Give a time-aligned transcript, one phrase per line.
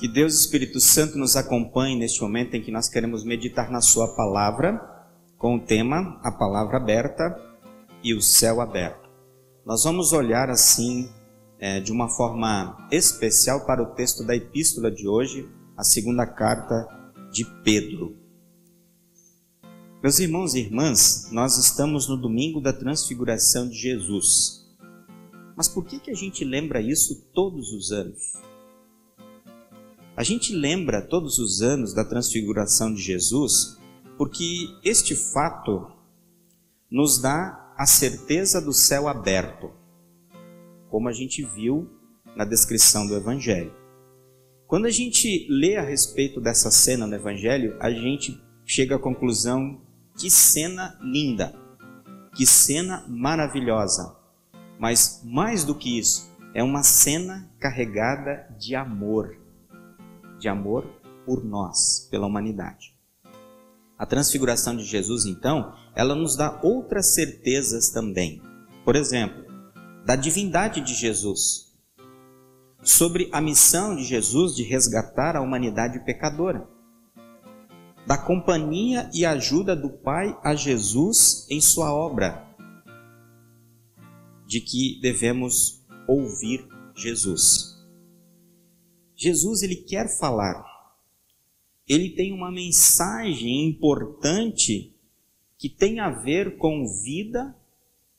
[0.00, 4.16] Que Deus Espírito Santo nos acompanhe neste momento em que nós queremos meditar na Sua
[4.16, 4.80] palavra,
[5.36, 7.38] com o tema A Palavra Aberta
[8.02, 9.10] e o Céu Aberto.
[9.62, 11.06] Nós vamos olhar assim,
[11.58, 16.88] é, de uma forma especial, para o texto da epístola de hoje, a segunda carta
[17.30, 18.16] de Pedro.
[20.02, 24.66] Meus irmãos e irmãs, nós estamos no domingo da transfiguração de Jesus.
[25.54, 28.48] Mas por que, que a gente lembra isso todos os anos?
[30.20, 33.78] A gente lembra todos os anos da transfiguração de Jesus
[34.18, 35.90] porque este fato
[36.90, 39.72] nos dá a certeza do céu aberto,
[40.90, 41.88] como a gente viu
[42.36, 43.72] na descrição do Evangelho.
[44.66, 49.80] Quando a gente lê a respeito dessa cena no Evangelho, a gente chega à conclusão:
[50.18, 51.58] que cena linda,
[52.36, 54.14] que cena maravilhosa.
[54.78, 59.40] Mas mais do que isso, é uma cena carregada de amor
[60.40, 60.84] de amor
[61.24, 62.96] por nós, pela humanidade.
[63.96, 68.42] A transfiguração de Jesus, então, ela nos dá outras certezas também.
[68.84, 69.44] Por exemplo,
[70.06, 71.70] da divindade de Jesus,
[72.82, 76.66] sobre a missão de Jesus de resgatar a humanidade pecadora,
[78.06, 82.42] da companhia e ajuda do Pai a Jesus em sua obra,
[84.46, 86.66] de que devemos ouvir
[86.96, 87.69] Jesus.
[89.20, 90.64] Jesus ele quer falar.
[91.86, 94.96] Ele tem uma mensagem importante
[95.58, 97.54] que tem a ver com vida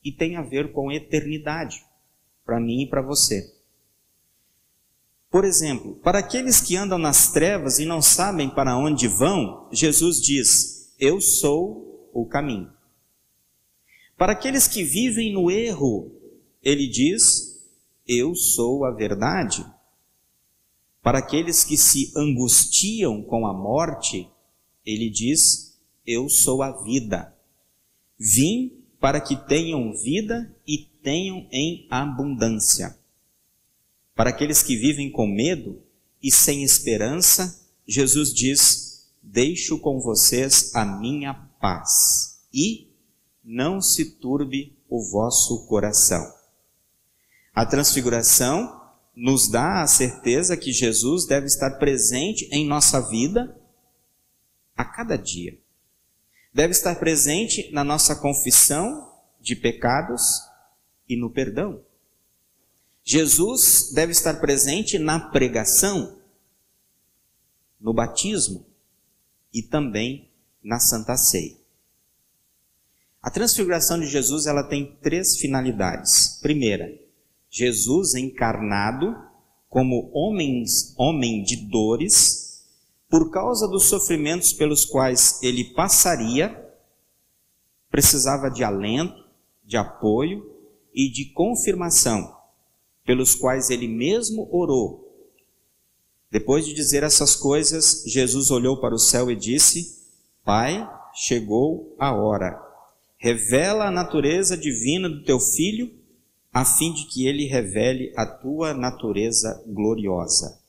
[0.04, 1.84] e tem a ver com eternidade,
[2.44, 3.52] para mim e para você.
[5.28, 10.20] Por exemplo, para aqueles que andam nas trevas e não sabem para onde vão, Jesus
[10.20, 12.70] diz: Eu sou o caminho.
[14.16, 16.12] Para aqueles que vivem no erro,
[16.62, 17.68] ele diz:
[18.06, 19.66] Eu sou a verdade.
[21.02, 24.30] Para aqueles que se angustiam com a morte,
[24.86, 25.76] ele diz:
[26.06, 27.36] Eu sou a vida.
[28.16, 32.96] Vim para que tenham vida e tenham em abundância.
[34.14, 35.82] Para aqueles que vivem com medo
[36.22, 42.88] e sem esperança, Jesus diz: Deixo com vocês a minha paz e
[43.42, 46.32] não se turbe o vosso coração.
[47.52, 48.81] A transfiguração
[49.14, 53.56] nos dá a certeza que Jesus deve estar presente em nossa vida
[54.76, 55.58] a cada dia.
[56.52, 60.42] Deve estar presente na nossa confissão de pecados
[61.08, 61.82] e no perdão.
[63.04, 66.18] Jesus deve estar presente na pregação,
[67.80, 68.64] no batismo
[69.52, 70.30] e também
[70.62, 71.56] na Santa Ceia.
[73.20, 76.38] A transfiguração de Jesus ela tem três finalidades.
[76.40, 76.92] Primeira,
[77.54, 79.14] Jesus encarnado
[79.68, 82.64] como homens, homem de dores,
[83.10, 86.58] por causa dos sofrimentos pelos quais ele passaria,
[87.90, 89.22] precisava de alento,
[89.62, 90.50] de apoio
[90.94, 92.34] e de confirmação,
[93.04, 95.12] pelos quais ele mesmo orou.
[96.30, 100.02] Depois de dizer essas coisas, Jesus olhou para o céu e disse:
[100.42, 102.58] Pai, chegou a hora.
[103.18, 106.01] Revela a natureza divina do teu filho
[106.52, 110.60] a fim de que ele revele a tua natureza gloriosa.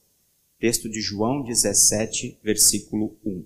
[0.57, 3.43] Texto de João 17, versículo 1.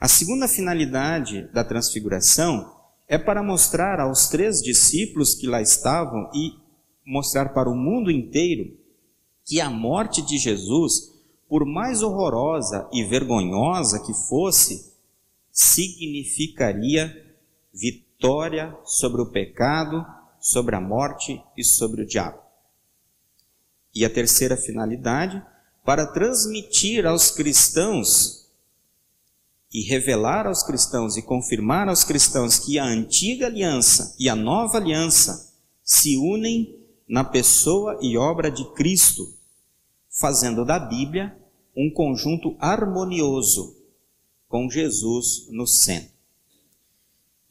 [0.00, 2.74] A segunda finalidade da transfiguração
[3.06, 6.54] é para mostrar aos três discípulos que lá estavam e
[7.04, 8.74] mostrar para o mundo inteiro
[9.44, 11.12] que a morte de Jesus,
[11.46, 14.90] por mais horrorosa e vergonhosa que fosse,
[15.52, 17.36] significaria
[17.72, 20.15] vitória sobre o pecado
[20.46, 22.38] sobre a morte e sobre o diabo.
[23.92, 25.44] E a terceira finalidade,
[25.84, 28.48] para transmitir aos cristãos
[29.72, 34.76] e revelar aos cristãos e confirmar aos cristãos que a antiga aliança e a nova
[34.78, 36.78] aliança se unem
[37.08, 39.36] na pessoa e obra de Cristo,
[40.08, 41.36] fazendo da Bíblia
[41.76, 43.76] um conjunto harmonioso
[44.46, 46.14] com Jesus no centro.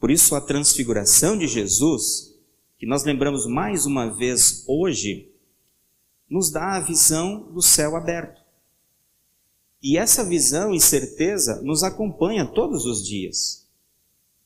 [0.00, 2.35] Por isso, a transfiguração de Jesus
[2.78, 5.32] que nós lembramos mais uma vez hoje,
[6.28, 8.40] nos dá a visão do céu aberto.
[9.82, 13.66] E essa visão e certeza nos acompanha todos os dias.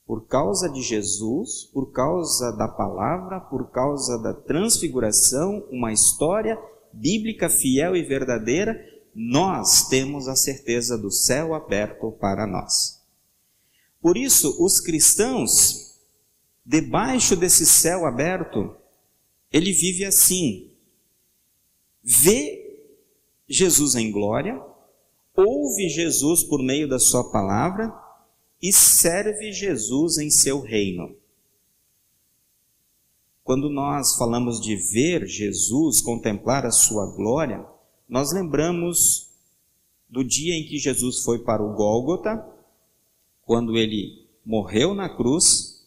[0.07, 6.61] Por causa de Jesus, por causa da palavra, por causa da transfiguração, uma história
[6.93, 8.79] bíblica fiel e verdadeira,
[9.15, 13.01] nós temos a certeza do céu aberto para nós.
[14.01, 15.90] Por isso, os cristãos
[16.71, 18.77] debaixo desse céu aberto,
[19.53, 20.71] ele vive assim.
[22.01, 22.87] Vê
[23.49, 24.63] Jesus em glória,
[25.35, 27.93] ouve Jesus por meio da Sua palavra
[28.63, 31.17] e serve Jesus em seu reino.
[33.43, 37.67] Quando nós falamos de ver Jesus, contemplar a Sua glória,
[38.09, 39.29] nós lembramos
[40.09, 42.47] do dia em que Jesus foi para o Gólgota,
[43.43, 45.80] quando ele morreu na cruz,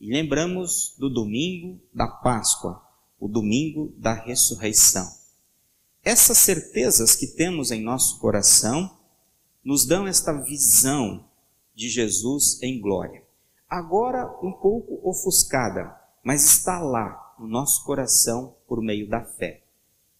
[0.00, 2.82] e lembramos do domingo da Páscoa,
[3.18, 5.06] o domingo da ressurreição.
[6.02, 8.98] Essas certezas que temos em nosso coração
[9.62, 11.28] nos dão esta visão
[11.74, 13.22] de Jesus em glória.
[13.68, 15.94] Agora um pouco ofuscada,
[16.24, 19.62] mas está lá no nosso coração por meio da fé.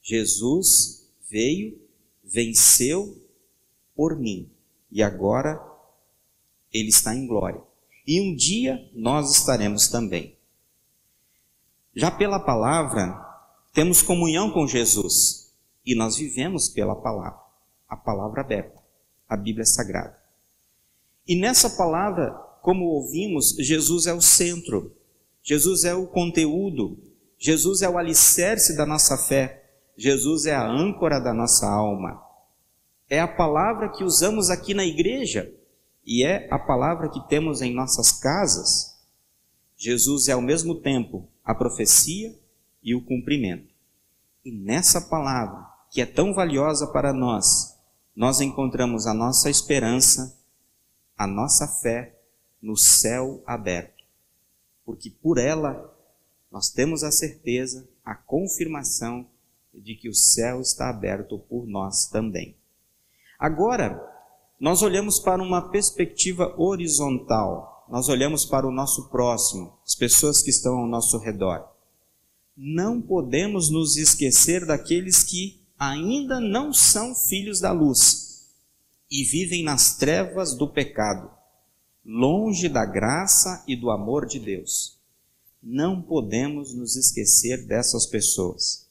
[0.02, 1.80] Jesus veio,
[2.22, 3.16] venceu
[3.94, 4.50] por mim
[4.90, 5.58] e agora
[6.72, 7.69] ele está em glória.
[8.06, 10.36] E um dia nós estaremos também.
[11.94, 13.18] Já pela palavra,
[13.72, 15.52] temos comunhão com Jesus
[15.84, 17.40] e nós vivemos pela palavra,
[17.88, 18.80] a palavra aberta,
[19.28, 20.18] a Bíblia Sagrada.
[21.26, 22.30] E nessa palavra,
[22.62, 24.96] como ouvimos, Jesus é o centro,
[25.42, 26.98] Jesus é o conteúdo,
[27.38, 29.60] Jesus é o alicerce da nossa fé,
[29.96, 32.22] Jesus é a âncora da nossa alma.
[33.08, 35.52] É a palavra que usamos aqui na igreja
[36.04, 38.98] e é a palavra que temos em nossas casas.
[39.76, 42.38] Jesus é ao mesmo tempo a profecia
[42.82, 43.72] e o cumprimento.
[44.44, 47.78] E nessa palavra, que é tão valiosa para nós,
[48.14, 50.38] nós encontramos a nossa esperança,
[51.16, 52.18] a nossa fé
[52.60, 54.04] no céu aberto.
[54.84, 55.96] Porque por ela
[56.50, 59.26] nós temos a certeza, a confirmação
[59.72, 62.56] de que o céu está aberto por nós também.
[63.38, 64.19] Agora,
[64.60, 70.50] nós olhamos para uma perspectiva horizontal, nós olhamos para o nosso próximo, as pessoas que
[70.50, 71.66] estão ao nosso redor.
[72.54, 78.50] Não podemos nos esquecer daqueles que ainda não são filhos da luz
[79.10, 81.30] e vivem nas trevas do pecado,
[82.04, 85.00] longe da graça e do amor de Deus.
[85.62, 88.86] Não podemos nos esquecer dessas pessoas.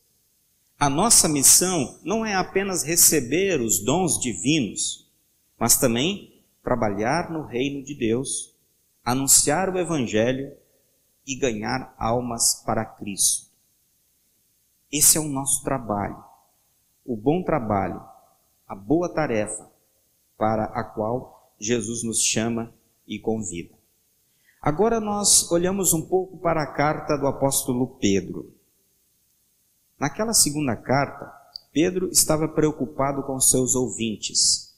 [0.80, 5.09] A nossa missão não é apenas receber os dons divinos,
[5.60, 8.56] mas também trabalhar no reino de Deus,
[9.04, 10.56] anunciar o Evangelho
[11.28, 13.50] e ganhar almas para Cristo.
[14.92, 16.24] Esse é o nosso trabalho,
[17.06, 18.02] o bom trabalho,
[18.68, 19.70] a boa tarefa
[20.38, 22.74] para a qual Jesus nos chama
[23.06, 23.78] e convida.
[24.62, 28.54] Agora nós olhamos um pouco para a carta do apóstolo Pedro.
[30.00, 31.32] Naquela segunda carta,
[31.72, 34.69] Pedro estava preocupado com seus ouvintes.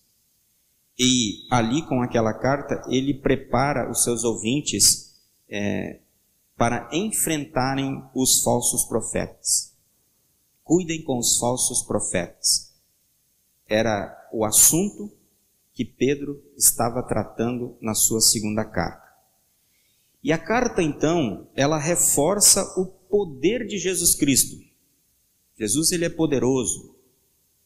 [1.03, 5.19] E ali, com aquela carta, ele prepara os seus ouvintes
[5.49, 5.99] é,
[6.55, 9.75] para enfrentarem os falsos profetas.
[10.63, 12.71] Cuidem com os falsos profetas.
[13.67, 15.11] Era o assunto
[15.73, 19.11] que Pedro estava tratando na sua segunda carta.
[20.23, 24.55] E a carta, então, ela reforça o poder de Jesus Cristo.
[25.57, 26.95] Jesus ele é poderoso,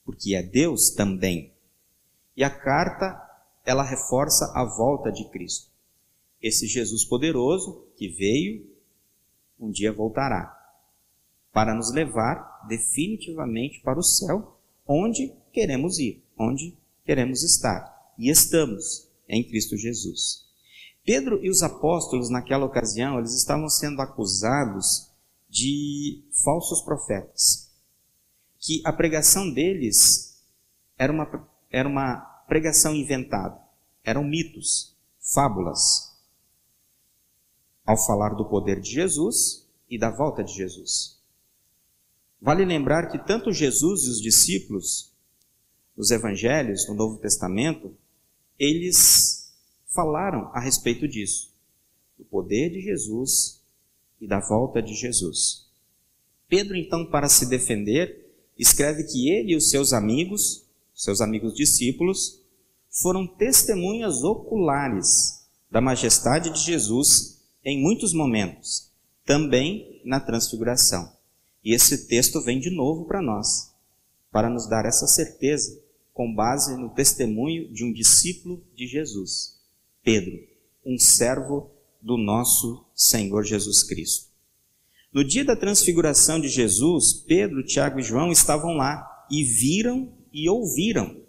[0.06, 1.54] porque é Deus também.
[2.38, 3.25] E a carta,
[3.66, 5.72] ela reforça a volta de Cristo.
[6.42, 8.70] Esse Jesus poderoso que veio,
[9.60, 10.56] um dia voltará
[11.52, 18.14] para nos levar definitivamente para o céu, onde queremos ir, onde queremos estar.
[18.18, 20.46] E estamos em Cristo Jesus.
[21.06, 25.10] Pedro e os apóstolos, naquela ocasião, eles estavam sendo acusados
[25.50, 27.72] de falsos profetas,
[28.60, 30.44] que a pregação deles
[30.98, 33.60] era uma era uma pregação inventada,
[34.04, 36.16] eram mitos, fábulas,
[37.86, 41.20] ao falar do poder de Jesus e da volta de Jesus.
[42.42, 45.12] Vale lembrar que tanto Jesus e os discípulos,
[45.96, 47.96] nos evangelhos, no Novo Testamento,
[48.60, 49.54] eles
[49.88, 51.54] falaram a respeito disso,
[52.18, 53.62] do poder de Jesus
[54.20, 55.70] e da volta de Jesus.
[56.48, 60.65] Pedro, então, para se defender, escreve que ele e os seus amigos
[60.96, 62.42] seus amigos discípulos,
[62.90, 68.92] foram testemunhas oculares da majestade de Jesus em muitos momentos,
[69.26, 71.12] também na transfiguração.
[71.64, 73.74] E esse texto vem de novo para nós,
[74.32, 75.78] para nos dar essa certeza,
[76.14, 79.60] com base no testemunho de um discípulo de Jesus,
[80.02, 80.40] Pedro,
[80.86, 81.72] um servo
[82.02, 84.28] do nosso Senhor Jesus Cristo.
[85.12, 90.50] No dia da transfiguração de Jesus, Pedro, Tiago e João estavam lá e viram e
[90.50, 91.24] ouviram.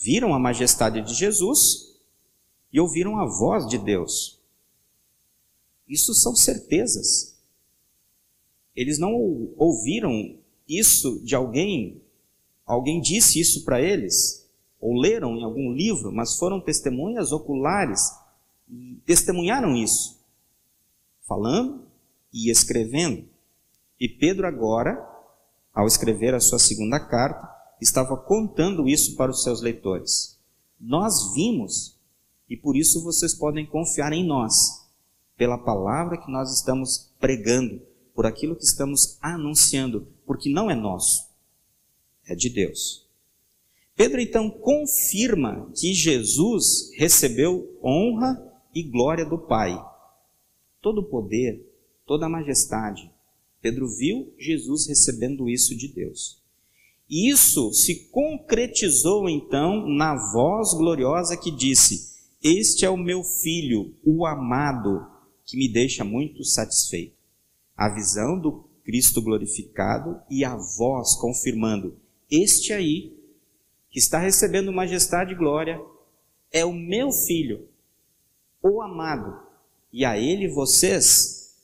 [0.00, 1.98] Viram a majestade de Jesus
[2.72, 4.40] e ouviram a voz de Deus.
[5.88, 7.36] Isso são certezas.
[8.76, 9.12] Eles não
[9.56, 10.38] ouviram
[10.68, 12.00] isso de alguém
[12.64, 14.46] alguém disse isso para eles,
[14.78, 18.12] ou leram em algum livro, mas foram testemunhas oculares
[18.68, 20.20] e testemunharam isso,
[21.26, 21.86] falando
[22.30, 23.26] e escrevendo.
[23.98, 25.02] E Pedro, agora,
[25.72, 30.38] ao escrever a sua segunda carta, estava contando isso para os seus leitores.
[30.80, 31.98] Nós vimos
[32.48, 34.86] e por isso vocês podem confiar em nós,
[35.36, 37.80] pela palavra que nós estamos pregando,
[38.14, 41.28] por aquilo que estamos anunciando, porque não é nosso,
[42.26, 43.06] é de Deus.
[43.94, 48.40] Pedro então confirma que Jesus recebeu honra
[48.74, 49.76] e glória do Pai.
[50.80, 51.64] Todo o poder,
[52.06, 53.10] toda a majestade.
[53.60, 56.37] Pedro viu Jesus recebendo isso de Deus.
[57.08, 62.08] Isso se concretizou então na voz gloriosa que disse:
[62.42, 65.04] este é o meu filho, o amado,
[65.44, 67.16] que me deixa muito satisfeito.
[67.76, 71.98] A visão do Cristo glorificado e a voz confirmando:
[72.30, 73.12] Este aí,
[73.90, 75.80] que está recebendo majestade e glória,
[76.52, 77.68] é o meu filho,
[78.62, 79.42] o amado,
[79.92, 81.56] e a ele vocês,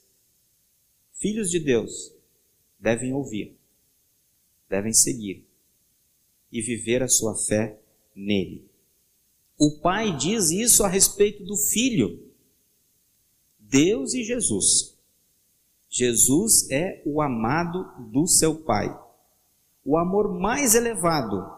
[1.20, 2.12] filhos de Deus,
[2.80, 3.56] devem ouvir,
[4.74, 5.46] devem seguir
[6.50, 7.80] e viver a sua fé
[8.14, 8.68] nele.
[9.56, 12.28] O Pai diz isso a respeito do Filho.
[13.56, 14.98] Deus e Jesus.
[15.88, 18.88] Jesus é o amado do seu Pai,
[19.84, 21.48] o amor mais elevado,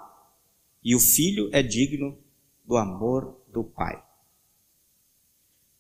[0.85, 2.19] e o Filho é digno
[2.67, 4.05] do amor do Pai.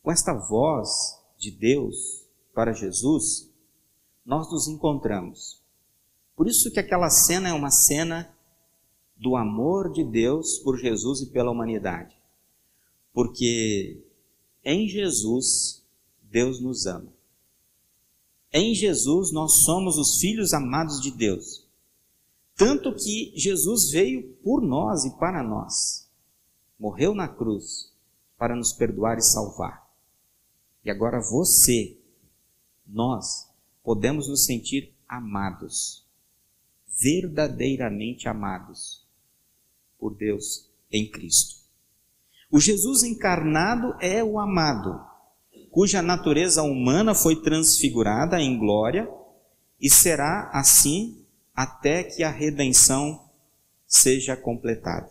[0.02, 3.52] Com esta voz de Deus para Jesus,
[4.25, 5.66] nós nos encontramos.
[6.37, 8.33] Por isso que aquela cena é uma cena
[9.16, 12.14] do amor de Deus por Jesus e pela humanidade.
[13.12, 14.05] Porque
[14.62, 15.83] em Jesus,
[16.23, 17.12] Deus nos ama.
[18.52, 21.66] Em Jesus, nós somos os filhos amados de Deus.
[22.55, 26.09] Tanto que Jesus veio por nós e para nós.
[26.78, 27.93] Morreu na cruz
[28.38, 29.87] para nos perdoar e salvar.
[30.85, 31.99] E agora você,
[32.87, 33.50] nós,
[33.83, 36.06] podemos nos sentir amados,
[36.99, 39.07] verdadeiramente amados
[39.99, 41.57] por Deus em Cristo.
[42.50, 45.00] O Jesus encarnado é o amado,
[45.71, 49.09] cuja natureza humana foi transfigurada em glória
[49.81, 51.25] e será assim
[51.55, 53.29] até que a redenção
[53.87, 55.11] seja completada.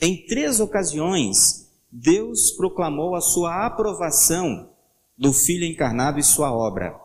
[0.00, 4.70] Em três ocasiões, Deus proclamou a sua aprovação
[5.16, 6.98] do Filho encarnado e sua obra.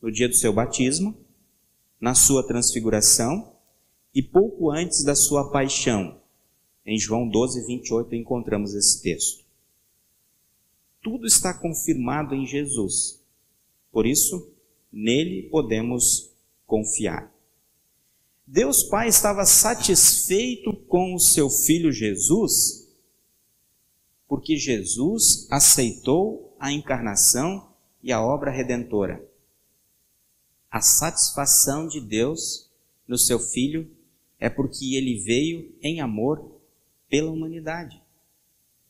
[0.00, 1.14] No dia do seu batismo,
[2.00, 3.52] na sua transfiguração
[4.14, 6.20] e pouco antes da sua paixão.
[6.84, 9.44] Em João 12, 28 encontramos esse texto.
[11.02, 13.20] Tudo está confirmado em Jesus.
[13.92, 14.50] Por isso,
[14.92, 16.30] nele podemos
[16.66, 17.32] confiar.
[18.46, 22.88] Deus Pai estava satisfeito com o seu filho Jesus,
[24.26, 27.68] porque Jesus aceitou a encarnação
[28.02, 29.29] e a obra redentora.
[30.70, 32.70] A satisfação de Deus
[33.06, 33.90] no seu filho
[34.38, 36.60] é porque ele veio em amor
[37.08, 38.00] pela humanidade,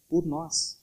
[0.09, 0.79] por nós.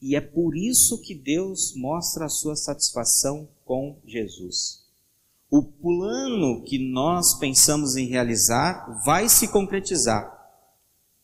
[0.00, 4.86] E é por isso que Deus mostra a sua satisfação com Jesus.
[5.50, 10.36] O plano que nós pensamos em realizar vai se concretizar,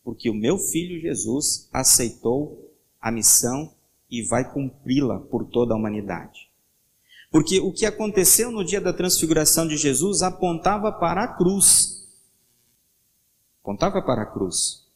[0.03, 3.73] porque o meu filho Jesus aceitou a missão
[4.11, 6.49] e vai cumpri-la por toda a humanidade.
[7.35, 12.07] Porque o que aconteceu no dia da transfiguração de Jesus apontava para a cruz
[13.61, 14.87] apontava para a cruz.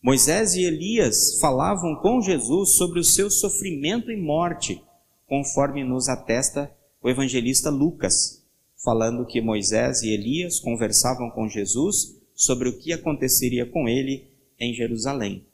[0.00, 4.80] Moisés e Elias falavam com Jesus sobre o seu sofrimento e morte,
[5.26, 8.46] conforme nos atesta o evangelista Lucas,
[8.84, 14.72] falando que Moisés e Elias conversavam com Jesus sobre o que aconteceria com ele em
[14.72, 15.44] Jerusalém.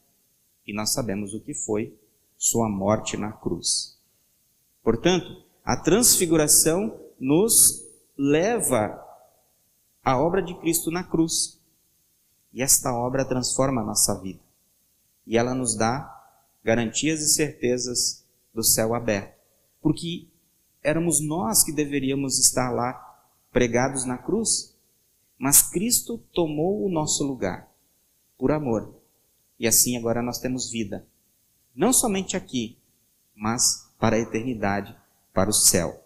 [0.66, 1.96] E nós sabemos o que foi
[2.36, 3.98] sua morte na cruz.
[4.82, 7.84] Portanto, a transfiguração nos
[8.16, 9.00] leva
[10.04, 11.60] à obra de Cristo na cruz.
[12.52, 14.40] E esta obra transforma a nossa vida.
[15.26, 16.22] E ela nos dá
[16.64, 19.40] garantias e certezas do céu aberto.
[19.80, 20.28] Porque
[20.82, 22.92] éramos nós que deveríamos estar lá
[23.52, 24.76] pregados na cruz,
[25.38, 27.68] mas Cristo tomou o nosso lugar
[28.36, 28.94] por amor.
[29.58, 31.06] E assim agora nós temos vida,
[31.74, 32.78] não somente aqui,
[33.34, 34.96] mas para a eternidade,
[35.32, 36.04] para o céu.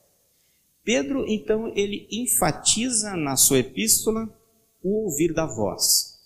[0.85, 4.29] Pedro, então, ele enfatiza na sua epístola
[4.83, 6.17] o ouvir da voz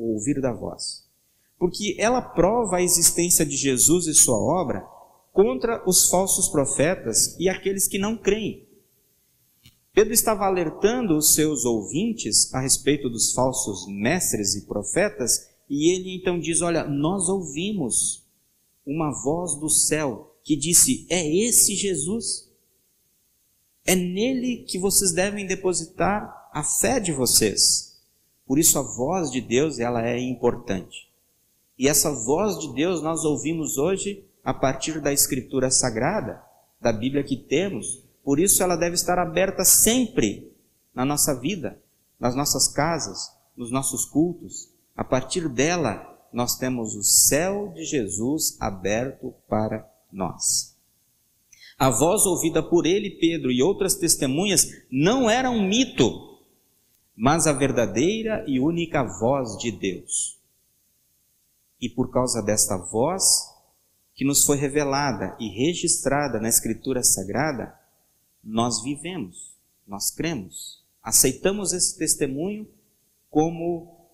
[0.00, 1.04] o ouvir da voz.
[1.58, 4.80] Porque ela prova a existência de Jesus e sua obra
[5.30, 8.66] contra os falsos profetas e aqueles que não creem.
[9.92, 16.16] Pedro estava alertando os seus ouvintes a respeito dos falsos mestres e profetas, e ele
[16.16, 18.24] então diz: Olha, nós ouvimos
[18.86, 22.48] uma voz do céu que disse: É esse Jesus.
[23.84, 27.98] É nele que vocês devem depositar a fé de vocês.
[28.46, 31.08] Por isso a voz de Deus, ela é importante.
[31.78, 36.42] E essa voz de Deus nós ouvimos hoje a partir da escritura sagrada,
[36.80, 38.04] da Bíblia que temos.
[38.22, 40.52] Por isso ela deve estar aberta sempre
[40.94, 41.80] na nossa vida,
[42.18, 44.68] nas nossas casas, nos nossos cultos.
[44.94, 50.76] A partir dela nós temos o céu de Jesus aberto para nós.
[51.78, 56.38] A voz ouvida por ele, Pedro e outras testemunhas não era um mito,
[57.16, 60.38] mas a verdadeira e única voz de Deus.
[61.80, 63.50] E por causa desta voz,
[64.14, 67.74] que nos foi revelada e registrada na Escritura Sagrada,
[68.44, 69.54] nós vivemos,
[69.86, 72.68] nós cremos, aceitamos esse testemunho
[73.30, 74.06] como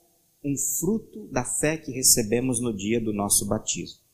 [0.45, 4.06] um fruto da fé que recebemos no dia do nosso batismo.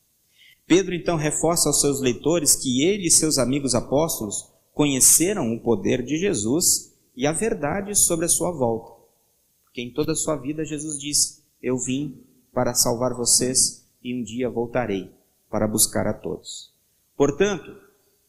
[0.66, 6.02] Pedro então reforça aos seus leitores que ele e seus amigos apóstolos conheceram o poder
[6.02, 8.92] de Jesus e a verdade sobre a sua volta.
[9.64, 14.22] Porque em toda a sua vida Jesus disse: Eu vim para salvar vocês e um
[14.22, 15.10] dia voltarei
[15.50, 16.72] para buscar a todos.
[17.16, 17.76] Portanto,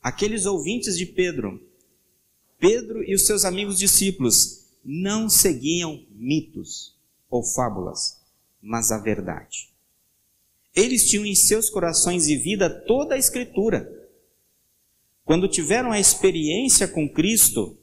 [0.02, 1.62] aqueles ouvintes de Pedro,
[2.60, 6.96] Pedro e os seus amigos discípulos, não seguiam mitos
[7.30, 8.22] ou fábulas,
[8.62, 9.73] mas a verdade.
[10.76, 13.88] Eles tinham em seus corações e vida toda a Escritura.
[15.24, 17.78] Quando tiveram a experiência com Cristo,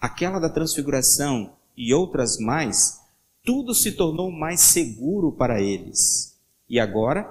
[0.00, 3.00] aquela da transfiguração e outras mais,
[3.42, 6.38] tudo se tornou mais seguro para eles.
[6.68, 7.24] E agora,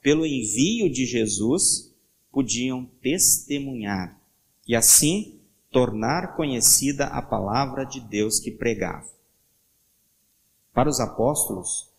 [0.00, 1.94] pelo envio de Jesus,
[2.32, 4.18] podiam testemunhar
[4.66, 5.38] e assim
[5.70, 9.08] tornar conhecida a palavra de Deus que pregava.
[10.72, 11.91] Para os apóstolos,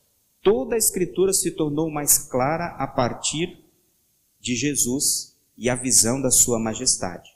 [0.44, 3.64] toda a Escritura se tornou mais clara a partir
[4.40, 7.32] de Jesus e a visão da Sua Majestade.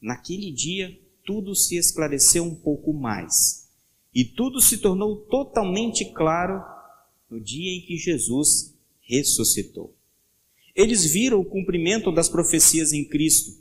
[0.00, 3.68] Naquele dia, tudo se esclareceu um pouco mais
[4.14, 6.62] e tudo se tornou totalmente claro
[7.30, 9.94] no dia em que Jesus ressuscitou.
[10.74, 13.58] Eles viram o cumprimento das profecias em Cristo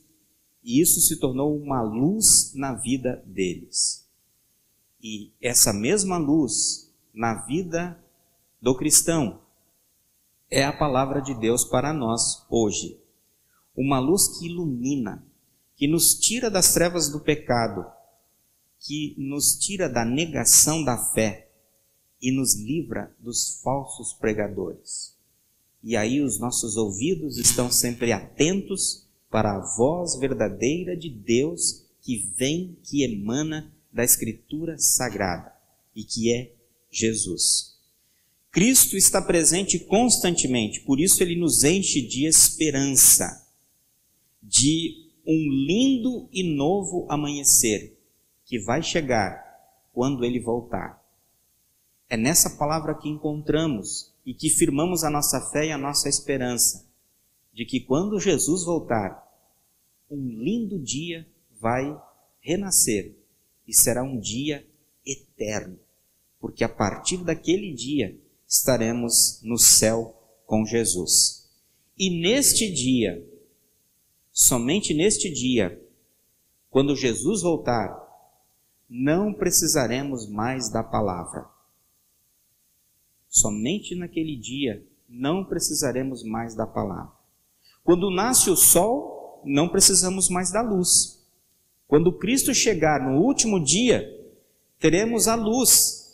[0.63, 4.05] e isso se tornou uma luz na vida deles.
[5.01, 7.97] E essa mesma luz na vida
[8.61, 9.41] do cristão
[10.49, 12.99] é a palavra de Deus para nós hoje.
[13.75, 15.23] Uma luz que ilumina,
[15.75, 17.85] que nos tira das trevas do pecado,
[18.79, 21.51] que nos tira da negação da fé
[22.21, 25.15] e nos livra dos falsos pregadores.
[25.83, 32.33] E aí os nossos ouvidos estão sempre atentos para a voz verdadeira de Deus que
[32.35, 35.53] vem, que emana da Escritura Sagrada
[35.95, 36.55] e que é
[36.89, 37.76] Jesus.
[38.57, 43.47] Cristo está presente constantemente, por isso ele nos enche de esperança,
[44.41, 47.95] de um lindo e novo amanhecer
[48.43, 49.45] que vai chegar
[49.93, 50.99] quando ele voltar.
[52.09, 56.83] É nessa palavra que encontramos e que firmamos a nossa fé e a nossa esperança
[57.53, 59.23] de que quando Jesus voltar,
[60.09, 61.27] um lindo dia
[61.61, 61.95] vai
[62.41, 63.15] renascer
[63.67, 64.65] e será um dia
[65.05, 65.77] eterno,
[66.39, 71.49] porque a partir daquele dia estaremos no céu com Jesus.
[71.97, 73.27] E neste dia,
[74.31, 75.81] somente neste dia,
[76.69, 78.05] quando Jesus voltar,
[78.89, 81.45] não precisaremos mais da palavra.
[83.27, 87.11] Somente naquele dia não precisaremos mais da palavra.
[87.83, 91.25] Quando nasce o sol, não precisamos mais da luz.
[91.87, 94.05] Quando Cristo chegar no último dia,
[94.79, 96.06] teremos a luz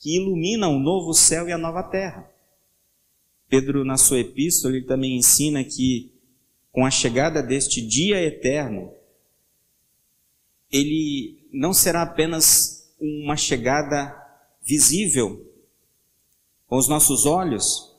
[0.00, 2.28] que ilumina o novo céu e a nova terra.
[3.48, 6.10] Pedro, na sua epístola, ele também ensina que,
[6.72, 8.94] com a chegada deste dia eterno,
[10.72, 14.16] ele não será apenas uma chegada
[14.62, 15.46] visível
[16.66, 17.94] com os nossos olhos,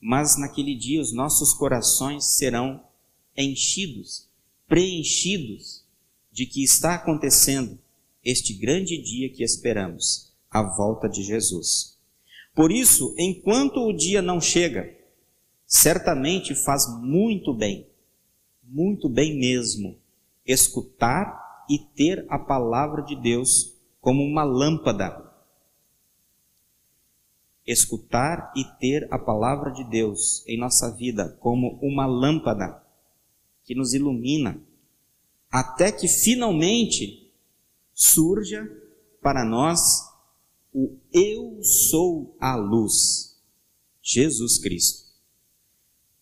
[0.00, 2.82] mas naquele dia os nossos corações serão
[3.36, 4.26] enchidos,
[4.66, 5.84] preenchidos
[6.32, 7.78] de que está acontecendo
[8.24, 11.98] este grande dia que esperamos a volta de Jesus.
[12.54, 14.92] Por isso, enquanto o dia não chega,
[15.66, 17.88] certamente faz muito bem,
[18.62, 19.96] muito bem mesmo,
[20.44, 25.30] escutar e ter a palavra de Deus como uma lâmpada.
[27.64, 32.82] Escutar e ter a palavra de Deus em nossa vida como uma lâmpada
[33.62, 34.60] que nos ilumina,
[35.48, 37.32] até que finalmente
[37.94, 38.68] surja
[39.22, 40.09] para nós
[40.72, 43.38] o Eu sou a luz,
[44.02, 45.10] Jesus Cristo.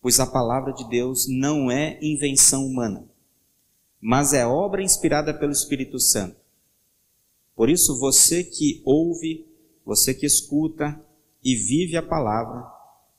[0.00, 3.08] Pois a palavra de Deus não é invenção humana,
[4.00, 6.36] mas é obra inspirada pelo Espírito Santo.
[7.54, 9.46] Por isso, você que ouve,
[9.84, 11.04] você que escuta
[11.42, 12.64] e vive a palavra,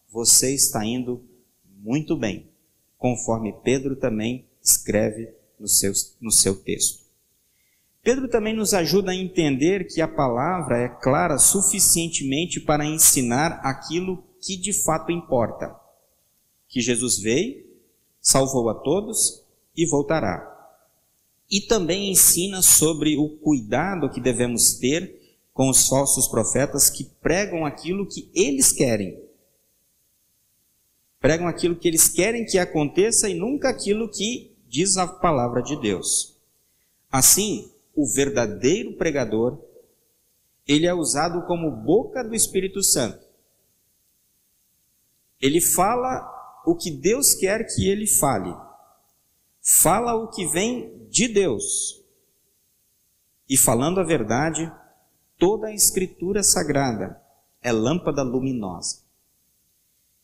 [0.09, 1.23] você está indo
[1.65, 2.49] muito bem,
[2.97, 7.08] conforme Pedro também escreve no seu, no seu texto.
[8.09, 14.23] Pedro também nos ajuda a entender que a palavra é clara suficientemente para ensinar aquilo
[14.41, 15.79] que de fato importa:
[16.67, 17.63] que Jesus veio,
[18.19, 19.45] salvou a todos
[19.77, 20.43] e voltará.
[21.51, 27.63] E também ensina sobre o cuidado que devemos ter com os falsos profetas que pregam
[27.63, 29.21] aquilo que eles querem.
[31.19, 35.79] Pregam aquilo que eles querem que aconteça e nunca aquilo que diz a palavra de
[35.79, 36.35] Deus.
[37.11, 39.61] Assim, o verdadeiro pregador,
[40.65, 43.27] ele é usado como boca do Espírito Santo.
[45.41, 48.55] Ele fala o que Deus quer que ele fale.
[49.61, 52.01] Fala o que vem de Deus.
[53.49, 54.71] E falando a verdade,
[55.37, 57.21] toda a escritura sagrada
[57.61, 59.03] é lâmpada luminosa.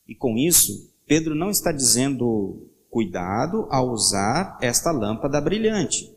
[0.07, 6.14] E com isso, Pedro não está dizendo cuidado ao usar esta lâmpada brilhante.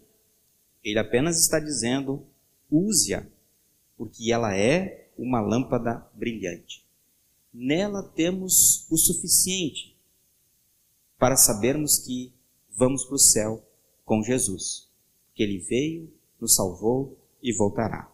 [0.89, 2.25] Ele apenas está dizendo
[2.71, 3.27] use-a,
[3.95, 6.83] porque ela é uma lâmpada brilhante.
[7.53, 9.95] Nela temos o suficiente
[11.19, 12.33] para sabermos que
[12.75, 13.63] vamos para o céu
[14.03, 14.89] com Jesus,
[15.35, 18.11] que ele veio, nos salvou e voltará.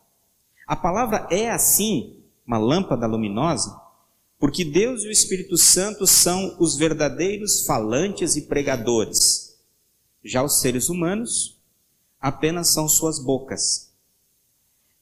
[0.66, 3.80] A palavra é assim uma lâmpada luminosa,
[4.36, 9.56] porque Deus e o Espírito Santo são os verdadeiros falantes e pregadores.
[10.24, 11.54] Já os seres humanos
[12.24, 13.92] apenas são suas bocas.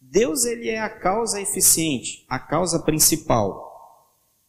[0.00, 3.70] Deus ele é a causa eficiente, a causa principal.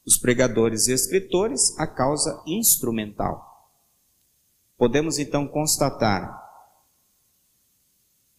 [0.04, 3.70] Os pregadores e escritores, a causa instrumental.
[4.76, 6.42] Podemos então constatar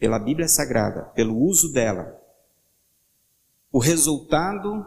[0.00, 2.20] pela Bíblia Sagrada, pelo uso dela,
[3.70, 4.84] o resultado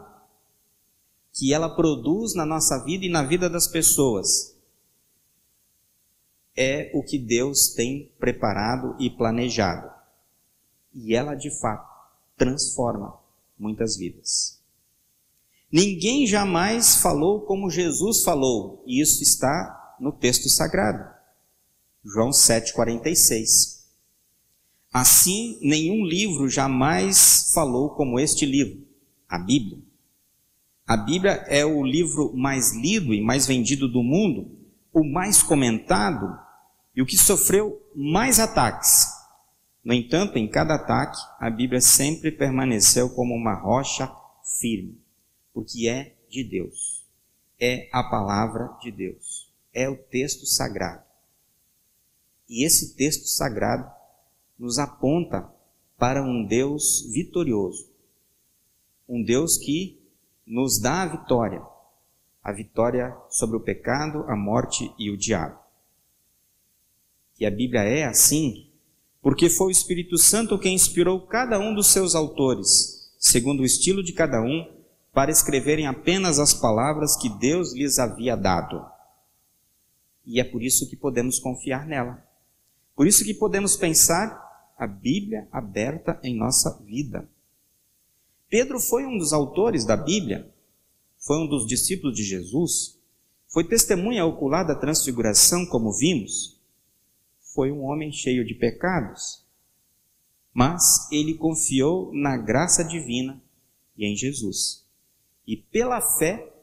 [1.32, 4.57] que ela produz na nossa vida e na vida das pessoas
[6.58, 9.88] é o que Deus tem preparado e planejado.
[10.92, 11.88] E ela de fato
[12.36, 13.16] transforma
[13.56, 14.60] muitas vidas.
[15.70, 21.08] Ninguém jamais falou como Jesus falou, e isso está no texto sagrado.
[22.04, 23.78] João 7,46.
[24.92, 28.84] Assim, nenhum livro jamais falou como este livro,
[29.28, 29.78] a Bíblia.
[30.84, 34.50] A Bíblia é o livro mais lido e mais vendido do mundo,
[34.92, 36.47] o mais comentado
[36.98, 39.06] e o que sofreu mais ataques.
[39.84, 44.12] No entanto, em cada ataque, a Bíblia sempre permaneceu como uma rocha
[44.58, 45.00] firme,
[45.54, 47.06] porque é de Deus,
[47.60, 51.04] é a palavra de Deus, é o texto sagrado.
[52.48, 53.88] E esse texto sagrado
[54.58, 55.48] nos aponta
[55.96, 57.88] para um Deus vitorioso,
[59.08, 60.02] um Deus que
[60.44, 61.62] nos dá a vitória,
[62.42, 65.67] a vitória sobre o pecado, a morte e o diabo.
[67.38, 68.68] E a Bíblia é assim
[69.20, 74.02] porque foi o Espírito Santo quem inspirou cada um dos seus autores, segundo o estilo
[74.02, 74.66] de cada um,
[75.12, 78.84] para escreverem apenas as palavras que Deus lhes havia dado.
[80.24, 82.22] E é por isso que podemos confiar nela.
[82.94, 87.28] Por isso que podemos pensar a Bíblia aberta em nossa vida.
[88.48, 90.48] Pedro foi um dos autores da Bíblia,
[91.18, 92.98] foi um dos discípulos de Jesus,
[93.48, 96.57] foi testemunha ocular da transfiguração, como vimos.
[97.58, 99.44] Foi um homem cheio de pecados,
[100.54, 103.42] mas ele confiou na graça divina
[103.96, 104.86] e em Jesus.
[105.44, 106.54] E pela fé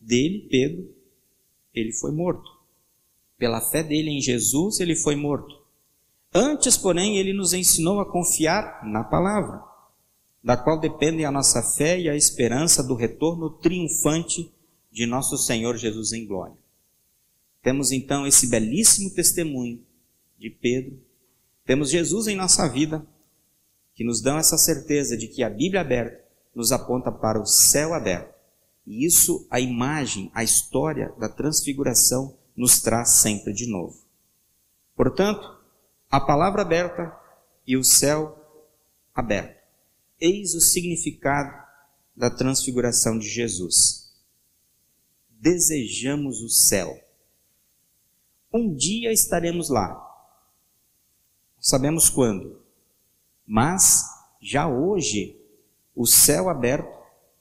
[0.00, 0.92] dele, Pedro,
[1.72, 2.50] ele foi morto.
[3.38, 5.56] Pela fé dele em Jesus, ele foi morto.
[6.34, 9.62] Antes, porém, ele nos ensinou a confiar na palavra,
[10.42, 14.52] da qual dependem a nossa fé e a esperança do retorno triunfante
[14.90, 16.58] de nosso Senhor Jesus em glória.
[17.62, 19.88] Temos então esse belíssimo testemunho
[20.40, 20.98] de Pedro,
[21.66, 23.06] temos Jesus em nossa vida,
[23.94, 26.24] que nos dão essa certeza de que a Bíblia aberta
[26.54, 28.34] nos aponta para o céu aberto.
[28.86, 34.02] E isso, a imagem, a história da transfiguração, nos traz sempre de novo.
[34.96, 35.58] Portanto,
[36.10, 37.14] a palavra aberta
[37.66, 38.36] e o céu
[39.14, 39.60] aberto.
[40.18, 41.54] Eis o significado
[42.16, 44.10] da transfiguração de Jesus.
[45.28, 46.98] Desejamos o céu.
[48.52, 50.09] Um dia estaremos lá.
[51.60, 52.58] Sabemos quando.
[53.46, 54.04] Mas
[54.40, 55.36] já hoje
[55.94, 56.88] o céu aberto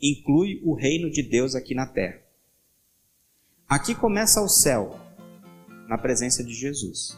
[0.01, 2.21] inclui o reino de Deus aqui na terra.
[3.67, 4.99] Aqui começa o céu,
[5.87, 7.17] na presença de Jesus.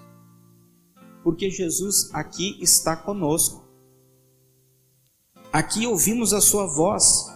[1.23, 3.65] Porque Jesus aqui está conosco.
[5.51, 7.27] Aqui ouvimos a sua voz,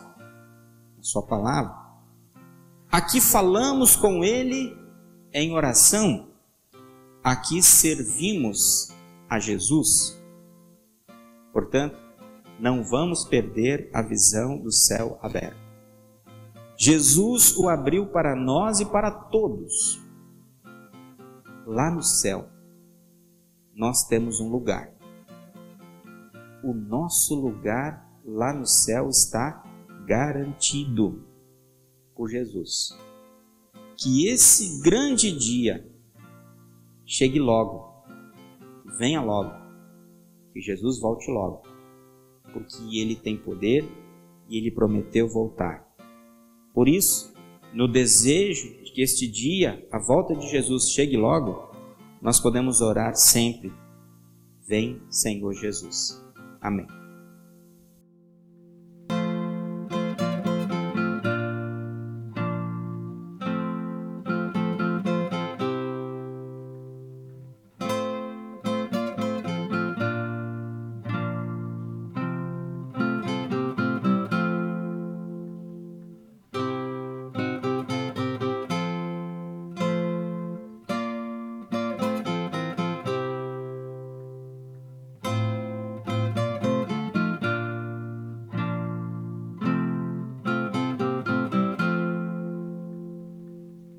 [1.00, 1.76] a sua palavra.
[2.92, 4.78] Aqui falamos com ele
[5.34, 6.30] em oração.
[7.24, 8.95] Aqui servimos
[9.30, 10.22] a Jesus.
[11.52, 11.98] Portanto,
[12.60, 15.66] não vamos perder a visão do céu aberto.
[16.78, 20.02] Jesus o abriu para nós e para todos.
[21.66, 22.50] Lá no céu,
[23.74, 24.94] nós temos um lugar.
[26.64, 29.64] O nosso lugar lá no céu está
[30.06, 31.24] garantido
[32.16, 32.98] por Jesus.
[33.98, 35.90] Que esse grande dia
[37.06, 37.95] chegue logo,
[38.98, 39.52] venha logo,
[40.54, 41.76] que Jesus volte logo
[42.56, 43.84] porque ele tem poder
[44.48, 45.86] e ele prometeu voltar.
[46.74, 47.34] Por isso,
[47.74, 51.70] no desejo de que este dia, a volta de Jesus, chegue logo,
[52.22, 53.74] nós podemos orar sempre:
[54.66, 56.24] Vem, Senhor Jesus.
[56.62, 57.05] Amém.